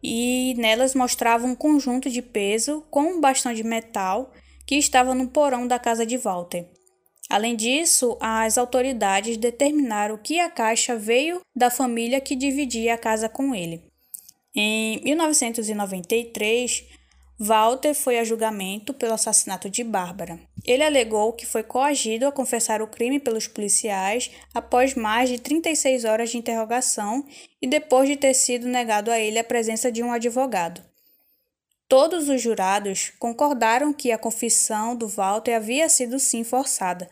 e 0.03 0.55
nelas 0.59 0.95
mostravam 0.95 1.53
um 1.53 1.55
conjunto 1.55 2.11
de 2.11 2.21
peso 2.21 2.85
com 2.91 3.03
um 3.03 3.21
bastão 3.21 3.55
de 3.55 3.65
metal 3.65 4.33
que 4.67 4.77
estava 4.77 5.15
no 5.15 5.29
porão 5.29 5.67
da 5.67 5.79
casa 5.79 6.05
de 6.05 6.19
Walter. 6.19 6.67
Além 7.31 7.57
disso, 7.57 8.19
as 8.21 8.59
autoridades 8.59 9.39
determinaram 9.39 10.19
que 10.19 10.39
a 10.39 10.51
caixa 10.51 10.97
veio 10.97 11.41
da 11.57 11.71
família 11.71 12.21
que 12.21 12.37
dividia 12.37 12.95
a 12.95 12.99
casa 12.99 13.29
com 13.29 13.55
ele. 13.55 13.83
Em 14.55 15.03
1993, 15.03 16.85
Walter 17.45 17.93
foi 17.93 18.21
a 18.21 18.25
julgamento 18.25 18.95
pelo 18.95 19.15
assassinato 19.15 19.69
de 19.69 19.83
Bárbara. 19.83 20.39
Ele 20.65 20.85
alegou 20.85 21.33
que 21.33 21.45
foi 21.45 21.65
coagido 21.65 22.25
a 22.25 22.31
confessar 22.31 22.81
o 22.81 22.87
crime 22.87 23.19
pelos 23.19 23.49
policiais 23.49 24.31
após 24.55 24.95
mais 24.95 25.29
de 25.29 25.41
36 25.41 26.05
horas 26.05 26.31
de 26.31 26.39
interrogação 26.39 27.27
e 27.61 27.67
depois 27.67 28.09
de 28.09 28.15
ter 28.15 28.33
sido 28.33 28.69
negado 28.69 29.11
a 29.11 29.19
ele 29.19 29.41
a 29.41 29.45
presença 29.45 29.91
de 29.91 30.05
um 30.05 30.13
advogado. 30.13 30.81
Todos 31.89 32.29
os 32.29 32.41
jurados 32.41 33.13
concordaram 33.19 33.93
que 33.93 34.13
a 34.13 34.19
confissão 34.19 34.95
do 34.95 35.09
Walter 35.09 35.55
havia 35.55 35.89
sido 35.89 36.21
sim 36.21 36.45
forçada. 36.45 37.11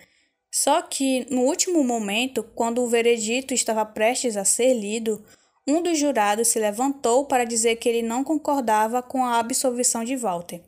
Só 0.48 0.80
que, 0.80 1.26
no 1.28 1.40
último 1.40 1.82
momento, 1.82 2.44
quando 2.54 2.84
o 2.84 2.88
veredito 2.88 3.52
estava 3.52 3.84
prestes 3.84 4.36
a 4.36 4.44
ser 4.44 4.74
lido, 4.74 5.24
um 5.72 5.82
dos 5.82 5.98
jurados 5.98 6.48
se 6.48 6.58
levantou 6.58 7.26
para 7.26 7.44
dizer 7.44 7.76
que 7.76 7.88
ele 7.88 8.02
não 8.02 8.24
concordava 8.24 9.02
com 9.02 9.24
a 9.24 9.38
absolvição 9.38 10.04
de 10.04 10.16
Walter. 10.16 10.62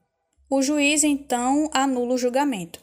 O 0.49 0.61
juiz 0.63 1.03
então 1.03 1.69
anula 1.73 2.15
o 2.15 2.19
julgamento. 2.19 2.81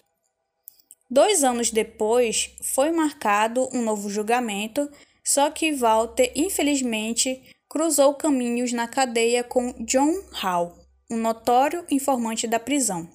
Dois 1.10 1.44
anos 1.44 1.72
depois, 1.72 2.52
foi 2.62 2.92
marcado 2.92 3.68
um 3.74 3.82
novo 3.82 4.10
julgamento, 4.10 4.90
só 5.24 5.50
que 5.50 5.72
Walter, 5.72 6.32
infelizmente, 6.36 7.42
cruzou 7.68 8.14
caminhos 8.14 8.74
na 8.74 8.88
cadeia 8.88 9.44
com 9.44 9.74
John 9.86 10.24
Hall 10.32 10.80
um 11.10 11.18
notório 11.18 11.84
informante 11.90 12.46
da 12.46 12.60
prisão. 12.60 13.10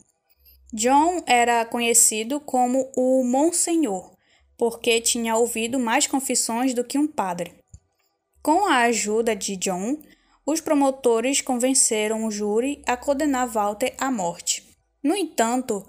John 0.72 1.22
era 1.26 1.64
conhecido 1.64 2.40
como 2.40 2.90
o 2.96 3.22
Monsenhor, 3.22 4.16
porque 4.58 5.00
tinha 5.00 5.36
ouvido 5.36 5.78
mais 5.78 6.06
confissões 6.06 6.74
do 6.74 6.82
que 6.82 6.98
um 6.98 7.06
padre. 7.06 7.54
Com 8.44 8.66
a 8.66 8.80
ajuda 8.80 9.34
de 9.34 9.56
John, 9.56 9.96
os 10.44 10.60
promotores 10.60 11.40
convenceram 11.40 12.26
o 12.26 12.30
júri 12.30 12.82
a 12.84 12.94
condenar 12.94 13.48
Walter 13.48 13.94
à 13.96 14.10
morte. 14.10 14.62
No 15.02 15.16
entanto, 15.16 15.82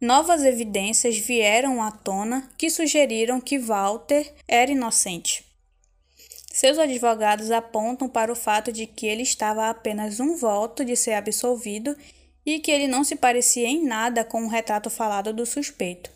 novas 0.00 0.42
evidências 0.42 1.16
vieram 1.16 1.80
à 1.80 1.92
tona 1.92 2.50
que 2.58 2.68
sugeriram 2.68 3.40
que 3.40 3.60
Walter 3.60 4.28
era 4.48 4.72
inocente. 4.72 5.44
Seus 6.52 6.78
advogados 6.78 7.52
apontam 7.52 8.08
para 8.08 8.32
o 8.32 8.34
fato 8.34 8.72
de 8.72 8.88
que 8.88 9.06
ele 9.06 9.22
estava 9.22 9.66
a 9.66 9.70
apenas 9.70 10.18
um 10.18 10.34
voto 10.34 10.84
de 10.84 10.96
ser 10.96 11.12
absolvido 11.12 11.96
e 12.44 12.58
que 12.58 12.72
ele 12.72 12.88
não 12.88 13.04
se 13.04 13.14
parecia 13.14 13.68
em 13.68 13.84
nada 13.84 14.24
com 14.24 14.44
o 14.44 14.48
retrato 14.48 14.90
falado 14.90 15.32
do 15.32 15.46
suspeito. 15.46 16.10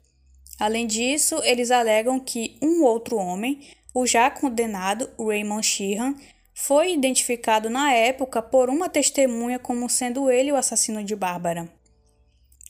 Além 0.58 0.88
disso, 0.88 1.40
eles 1.44 1.70
alegam 1.70 2.18
que 2.18 2.58
um 2.60 2.82
outro 2.82 3.16
homem, 3.16 3.60
o 3.94 4.04
já 4.06 4.28
condenado 4.28 5.08
Raymond 5.18 5.64
Sheehan, 5.64 6.16
foi 6.52 6.92
identificado 6.92 7.70
na 7.70 7.92
época 7.92 8.42
por 8.42 8.68
uma 8.68 8.88
testemunha 8.88 9.58
como 9.58 9.88
sendo 9.88 10.30
ele 10.30 10.52
o 10.52 10.56
assassino 10.56 11.02
de 11.02 11.16
Bárbara. 11.16 11.68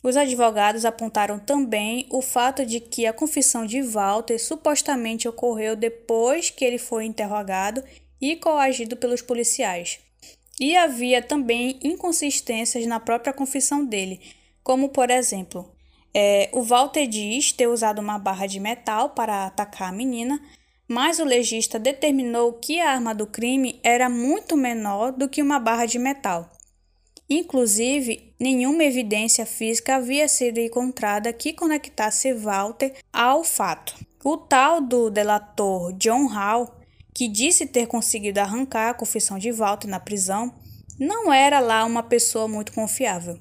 Os 0.02 0.19
advogados 0.19 0.85
apontaram 0.85 1.38
também 1.38 2.07
o 2.11 2.21
fato 2.21 2.66
de 2.66 2.78
que 2.78 3.07
a 3.07 3.12
confissão 3.12 3.64
de 3.64 3.81
Walter 3.81 4.38
supostamente 4.38 5.26
ocorreu 5.26 5.75
depois 5.75 6.50
que 6.50 6.62
ele 6.62 6.76
foi 6.76 7.07
interrogado 7.07 7.83
e 8.21 8.37
coagido 8.37 8.97
pelos 8.97 9.23
policiais. 9.23 9.99
E 10.61 10.76
havia 10.76 11.23
também 11.23 11.78
inconsistências 11.83 12.87
na 12.87 13.00
própria 13.00 13.33
confissão 13.33 13.85
dele, 13.85 14.21
como 14.62 14.90
por 14.90 15.11
exemplo, 15.11 15.75
é, 16.12 16.49
o 16.52 16.62
Walter 16.62 17.07
diz 17.07 17.52
ter 17.52 17.66
usado 17.66 17.99
uma 17.99 18.19
barra 18.19 18.47
de 18.47 18.61
metal 18.61 19.11
para 19.11 19.47
atacar 19.47 19.88
a 19.88 19.93
menina, 19.93 20.40
mas 20.88 21.19
o 21.19 21.25
legista 21.25 21.79
determinou 21.79 22.53
que 22.55 22.81
a 22.81 22.91
arma 22.91 23.14
do 23.14 23.26
crime 23.26 23.81
era 23.83 24.09
muito 24.09 24.57
menor 24.57 25.12
do 25.12 25.29
que 25.29 25.43
uma 25.43 25.59
barra 25.59 25.87
de 25.87 25.99
metal. 25.99 26.50
Inclusive, 27.29 28.35
nenhuma 28.38 28.85
evidência 28.85 29.47
física 29.47 29.97
havia 29.97 30.29
sido 30.29 30.59
encontrada 30.59 31.33
que 31.33 31.53
conectasse 31.53 32.33
Walter 32.35 32.93
ao 33.12 33.43
fato. 33.43 33.95
O 34.23 34.37
tal 34.37 34.81
do 34.81 35.11
delator 35.11 35.93
John 35.95 36.26
Hall, 36.26 36.75
que 37.14 37.29
disse 37.29 37.67
ter 37.67 37.87
conseguido 37.87 38.41
arrancar 38.41 38.91
a 38.91 38.95
confissão 38.95 39.38
de 39.38 39.50
Walter 39.53 39.88
na 39.88 40.00
prisão, 40.00 40.55
não 40.99 41.33
era 41.33 41.61
lá 41.61 41.85
uma 41.85 42.03
pessoa 42.03 42.47
muito 42.47 42.73
confiável. 42.73 43.38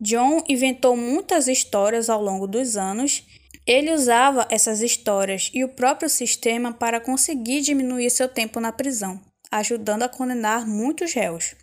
John 0.00 0.44
inventou 0.48 0.96
muitas 0.96 1.48
histórias 1.48 2.10
ao 2.10 2.22
longo 2.22 2.46
dos 2.46 2.76
anos. 2.76 3.24
Ele 3.66 3.92
usava 3.92 4.46
essas 4.48 4.80
histórias 4.80 5.50
e 5.52 5.64
o 5.64 5.68
próprio 5.68 6.08
sistema 6.08 6.72
para 6.72 7.00
conseguir 7.00 7.62
diminuir 7.62 8.10
seu 8.10 8.28
tempo 8.28 8.60
na 8.60 8.70
prisão, 8.70 9.20
ajudando 9.50 10.04
a 10.04 10.08
condenar 10.08 10.64
muitos 10.64 11.12
réus. 11.12 11.56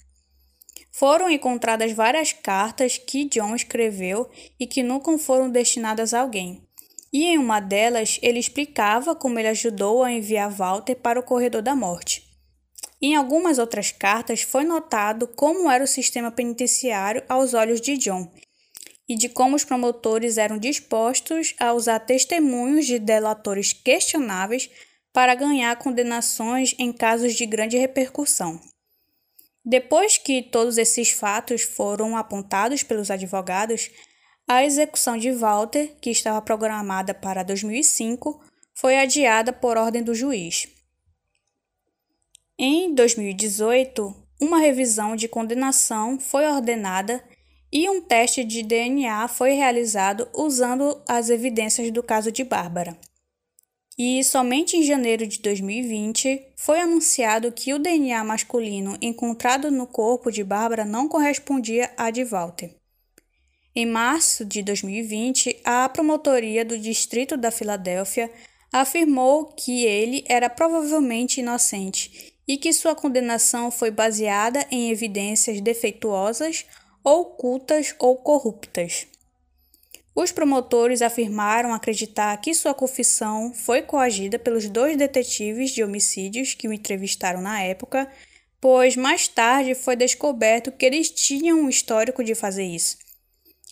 Foram 0.91 1.29
encontradas 1.29 1.93
várias 1.93 2.33
cartas 2.33 2.97
que 2.97 3.23
John 3.29 3.55
escreveu 3.55 4.29
e 4.59 4.67
que 4.67 4.83
nunca 4.83 5.17
foram 5.17 5.49
destinadas 5.49 6.13
a 6.13 6.19
alguém. 6.19 6.61
E 7.11 7.23
em 7.23 7.37
uma 7.37 7.61
delas 7.61 8.19
ele 8.21 8.39
explicava 8.39 9.15
como 9.15 9.39
ele 9.39 9.47
ajudou 9.47 10.03
a 10.03 10.11
enviar 10.11 10.51
Walter 10.51 10.95
para 10.95 11.19
o 11.19 11.23
corredor 11.23 11.61
da 11.61 11.73
morte. 11.73 12.27
Em 13.01 13.15
algumas 13.15 13.59
outras 13.59 13.91
cartas 13.91 14.41
foi 14.41 14.65
notado 14.65 15.25
como 15.25 15.71
era 15.71 15.83
o 15.83 15.87
sistema 15.87 16.31
penitenciário 16.31 17.23
aos 17.29 17.53
olhos 17.53 17.79
de 17.79 17.97
John 17.97 18.29
e 19.13 19.15
de 19.15 19.29
como 19.29 19.55
os 19.55 19.63
promotores 19.63 20.39
eram 20.39 20.57
dispostos 20.57 21.53
a 21.59 21.71
usar 21.71 21.99
testemunhos 21.99 22.87
de 22.87 22.97
delatores 22.97 23.71
questionáveis 23.71 24.71
para 25.13 25.35
ganhar 25.35 25.75
condenações 25.75 26.73
em 26.79 26.91
casos 26.91 27.35
de 27.35 27.45
grande 27.45 27.77
repercussão. 27.77 28.59
Depois 29.63 30.17
que 30.17 30.41
todos 30.41 30.79
esses 30.79 31.11
fatos 31.11 31.61
foram 31.61 32.17
apontados 32.17 32.81
pelos 32.81 33.11
advogados, 33.11 33.91
a 34.47 34.65
execução 34.65 35.15
de 35.15 35.31
Walter, 35.31 35.95
que 36.01 36.09
estava 36.09 36.41
programada 36.41 37.13
para 37.13 37.43
2005, 37.43 38.43
foi 38.73 38.97
adiada 38.97 39.53
por 39.53 39.77
ordem 39.77 40.01
do 40.01 40.15
juiz. 40.15 40.67
Em 42.57 42.95
2018, 42.95 44.11
uma 44.41 44.57
revisão 44.57 45.15
de 45.15 45.27
condenação 45.27 46.19
foi 46.19 46.47
ordenada 46.47 47.23
e 47.73 47.89
um 47.89 47.99
teste 47.99 48.43
de 48.43 48.61
DNA 48.61 49.27
foi 49.27 49.53
realizado 49.53 50.29
usando 50.31 51.01
as 51.07 51.31
evidências 51.31 51.89
do 51.89 52.03
caso 52.03 52.31
de 52.31 52.43
Bárbara. 52.43 52.95
E 53.97 54.23
somente 54.23 54.77
em 54.77 54.83
janeiro 54.83 55.25
de 55.25 55.39
2020 55.39 56.53
foi 56.55 56.79
anunciado 56.79 57.51
que 57.51 57.73
o 57.73 57.79
DNA 57.79 58.23
masculino 58.23 58.95
encontrado 59.01 59.71
no 59.71 59.87
corpo 59.87 60.31
de 60.31 60.43
Bárbara 60.43 60.85
não 60.85 61.07
correspondia 61.07 61.91
a 61.97 62.11
de 62.11 62.23
Walter. 62.23 62.75
Em 63.75 63.87
março 63.87 64.45
de 64.45 64.61
2020, 64.61 65.61
a 65.63 65.89
promotoria 65.89 66.63
do 66.63 66.77
Distrito 66.77 67.35
da 67.35 67.49
Filadélfia 67.49 68.29
afirmou 68.71 69.45
que 69.45 69.83
ele 69.83 70.23
era 70.27 70.47
provavelmente 70.47 71.39
inocente 71.39 72.33
e 72.47 72.55
que 72.55 72.71
sua 72.71 72.93
condenação 72.93 73.71
foi 73.71 73.89
baseada 73.89 74.63
em 74.69 74.91
evidências 74.91 75.59
defeituosas, 75.59 76.65
ocultas 77.03 77.93
ou 77.99 78.15
corruptas. 78.15 79.07
Os 80.15 80.31
promotores 80.31 81.01
afirmaram 81.01 81.73
acreditar 81.73 82.37
que 82.37 82.53
sua 82.53 82.73
confissão 82.73 83.53
foi 83.53 83.81
coagida 83.81 84.39
pelos 84.39 84.69
dois 84.69 84.95
detetives 84.95 85.71
de 85.71 85.83
homicídios 85.83 86.53
que 86.53 86.67
o 86.67 86.73
entrevistaram 86.73 87.41
na 87.41 87.61
época, 87.61 88.09
pois 88.61 88.95
mais 88.95 89.27
tarde 89.27 89.75
foi 89.75 89.95
descoberto 89.95 90.71
que 90.71 90.85
eles 90.85 91.09
tinham 91.09 91.59
um 91.59 91.69
histórico 91.69 92.23
de 92.23 92.35
fazer 92.35 92.63
isso. 92.63 92.97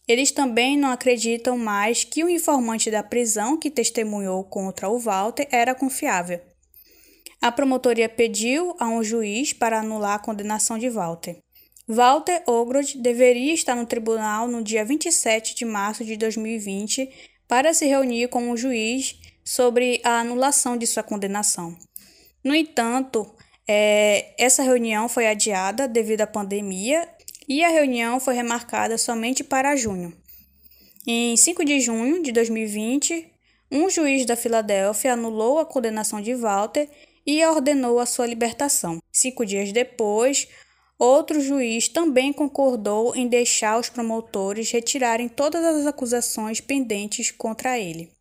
Eles 0.07 0.31
também 0.31 0.77
não 0.77 0.91
acreditam 0.91 1.57
mais 1.57 2.03
que 2.03 2.23
o 2.23 2.29
informante 2.29 2.91
da 2.91 3.03
prisão 3.03 3.55
que 3.55 3.69
testemunhou 3.69 4.43
contra 4.43 4.89
o 4.89 4.99
Walter 4.99 5.47
era 5.51 5.75
confiável. 5.75 6.41
A 7.39 7.51
promotoria 7.51 8.09
pediu 8.09 8.75
a 8.79 8.89
um 8.89 9.03
juiz 9.03 9.53
para 9.53 9.79
anular 9.79 10.15
a 10.15 10.19
condenação 10.19 10.77
de 10.77 10.89
Walter. 10.89 11.37
Walter 11.91 12.41
Ogrod 12.47 12.97
deveria 12.99 13.53
estar 13.53 13.75
no 13.75 13.85
tribunal 13.85 14.47
no 14.47 14.63
dia 14.63 14.85
27 14.85 15.53
de 15.53 15.65
março 15.65 16.05
de 16.05 16.15
2020 16.15 17.09
para 17.49 17.73
se 17.73 17.85
reunir 17.85 18.29
com 18.29 18.49
o 18.49 18.55
juiz 18.55 19.19
sobre 19.43 19.99
a 20.01 20.21
anulação 20.21 20.77
de 20.77 20.87
sua 20.87 21.03
condenação. 21.03 21.77
No 22.41 22.55
entanto, 22.55 23.29
é, 23.67 24.33
essa 24.37 24.63
reunião 24.63 25.09
foi 25.09 25.27
adiada 25.27 25.85
devido 25.85 26.21
à 26.21 26.27
pandemia 26.27 27.09
e 27.45 27.61
a 27.61 27.67
reunião 27.67 28.21
foi 28.21 28.35
remarcada 28.35 28.97
somente 28.97 29.43
para 29.43 29.75
junho. 29.75 30.15
Em 31.05 31.35
5 31.35 31.65
de 31.65 31.81
junho 31.81 32.23
de 32.23 32.31
2020, 32.31 33.33
um 33.69 33.89
juiz 33.89 34.25
da 34.25 34.37
Filadélfia 34.37 35.11
anulou 35.11 35.59
a 35.59 35.65
condenação 35.65 36.21
de 36.21 36.33
Walter 36.35 36.87
e 37.27 37.45
ordenou 37.45 37.99
a 37.99 38.05
sua 38.05 38.27
libertação. 38.27 38.99
Cinco 39.11 39.45
dias 39.45 39.73
depois, 39.73 40.47
outro 41.05 41.41
juiz 41.41 41.87
também 41.87 42.31
concordou 42.31 43.15
em 43.15 43.27
deixar 43.27 43.79
os 43.79 43.89
promotores 43.89 44.71
retirarem 44.71 45.27
todas 45.27 45.63
as 45.65 45.87
acusações 45.87 46.61
pendentes 46.61 47.31
contra 47.31 47.79
ele. 47.79 48.11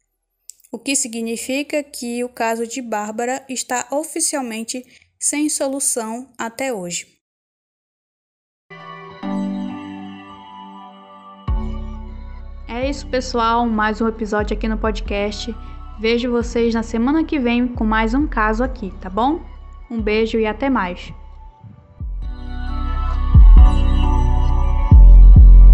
O 0.72 0.78
que 0.78 0.96
significa 0.96 1.82
que 1.82 2.24
o 2.24 2.28
caso 2.28 2.66
de 2.66 2.80
Bárbara 2.80 3.44
está 3.48 3.86
oficialmente 3.90 4.84
sem 5.18 5.48
solução 5.48 6.30
até 6.38 6.72
hoje. 6.72 7.18
É 12.66 12.88
isso, 12.88 13.06
pessoal. 13.08 13.66
Mais 13.66 14.00
um 14.00 14.08
episódio 14.08 14.56
aqui 14.56 14.66
no 14.66 14.78
podcast. 14.78 15.54
Vejo 16.00 16.30
vocês 16.30 16.72
na 16.72 16.82
semana 16.82 17.24
que 17.24 17.38
vem 17.38 17.68
com 17.68 17.84
mais 17.84 18.14
um 18.14 18.26
caso 18.26 18.64
aqui, 18.64 18.90
tá 19.02 19.10
bom? 19.10 19.44
Um 19.90 20.00
beijo 20.00 20.38
e 20.38 20.46
até 20.46 20.70
mais. 20.70 21.12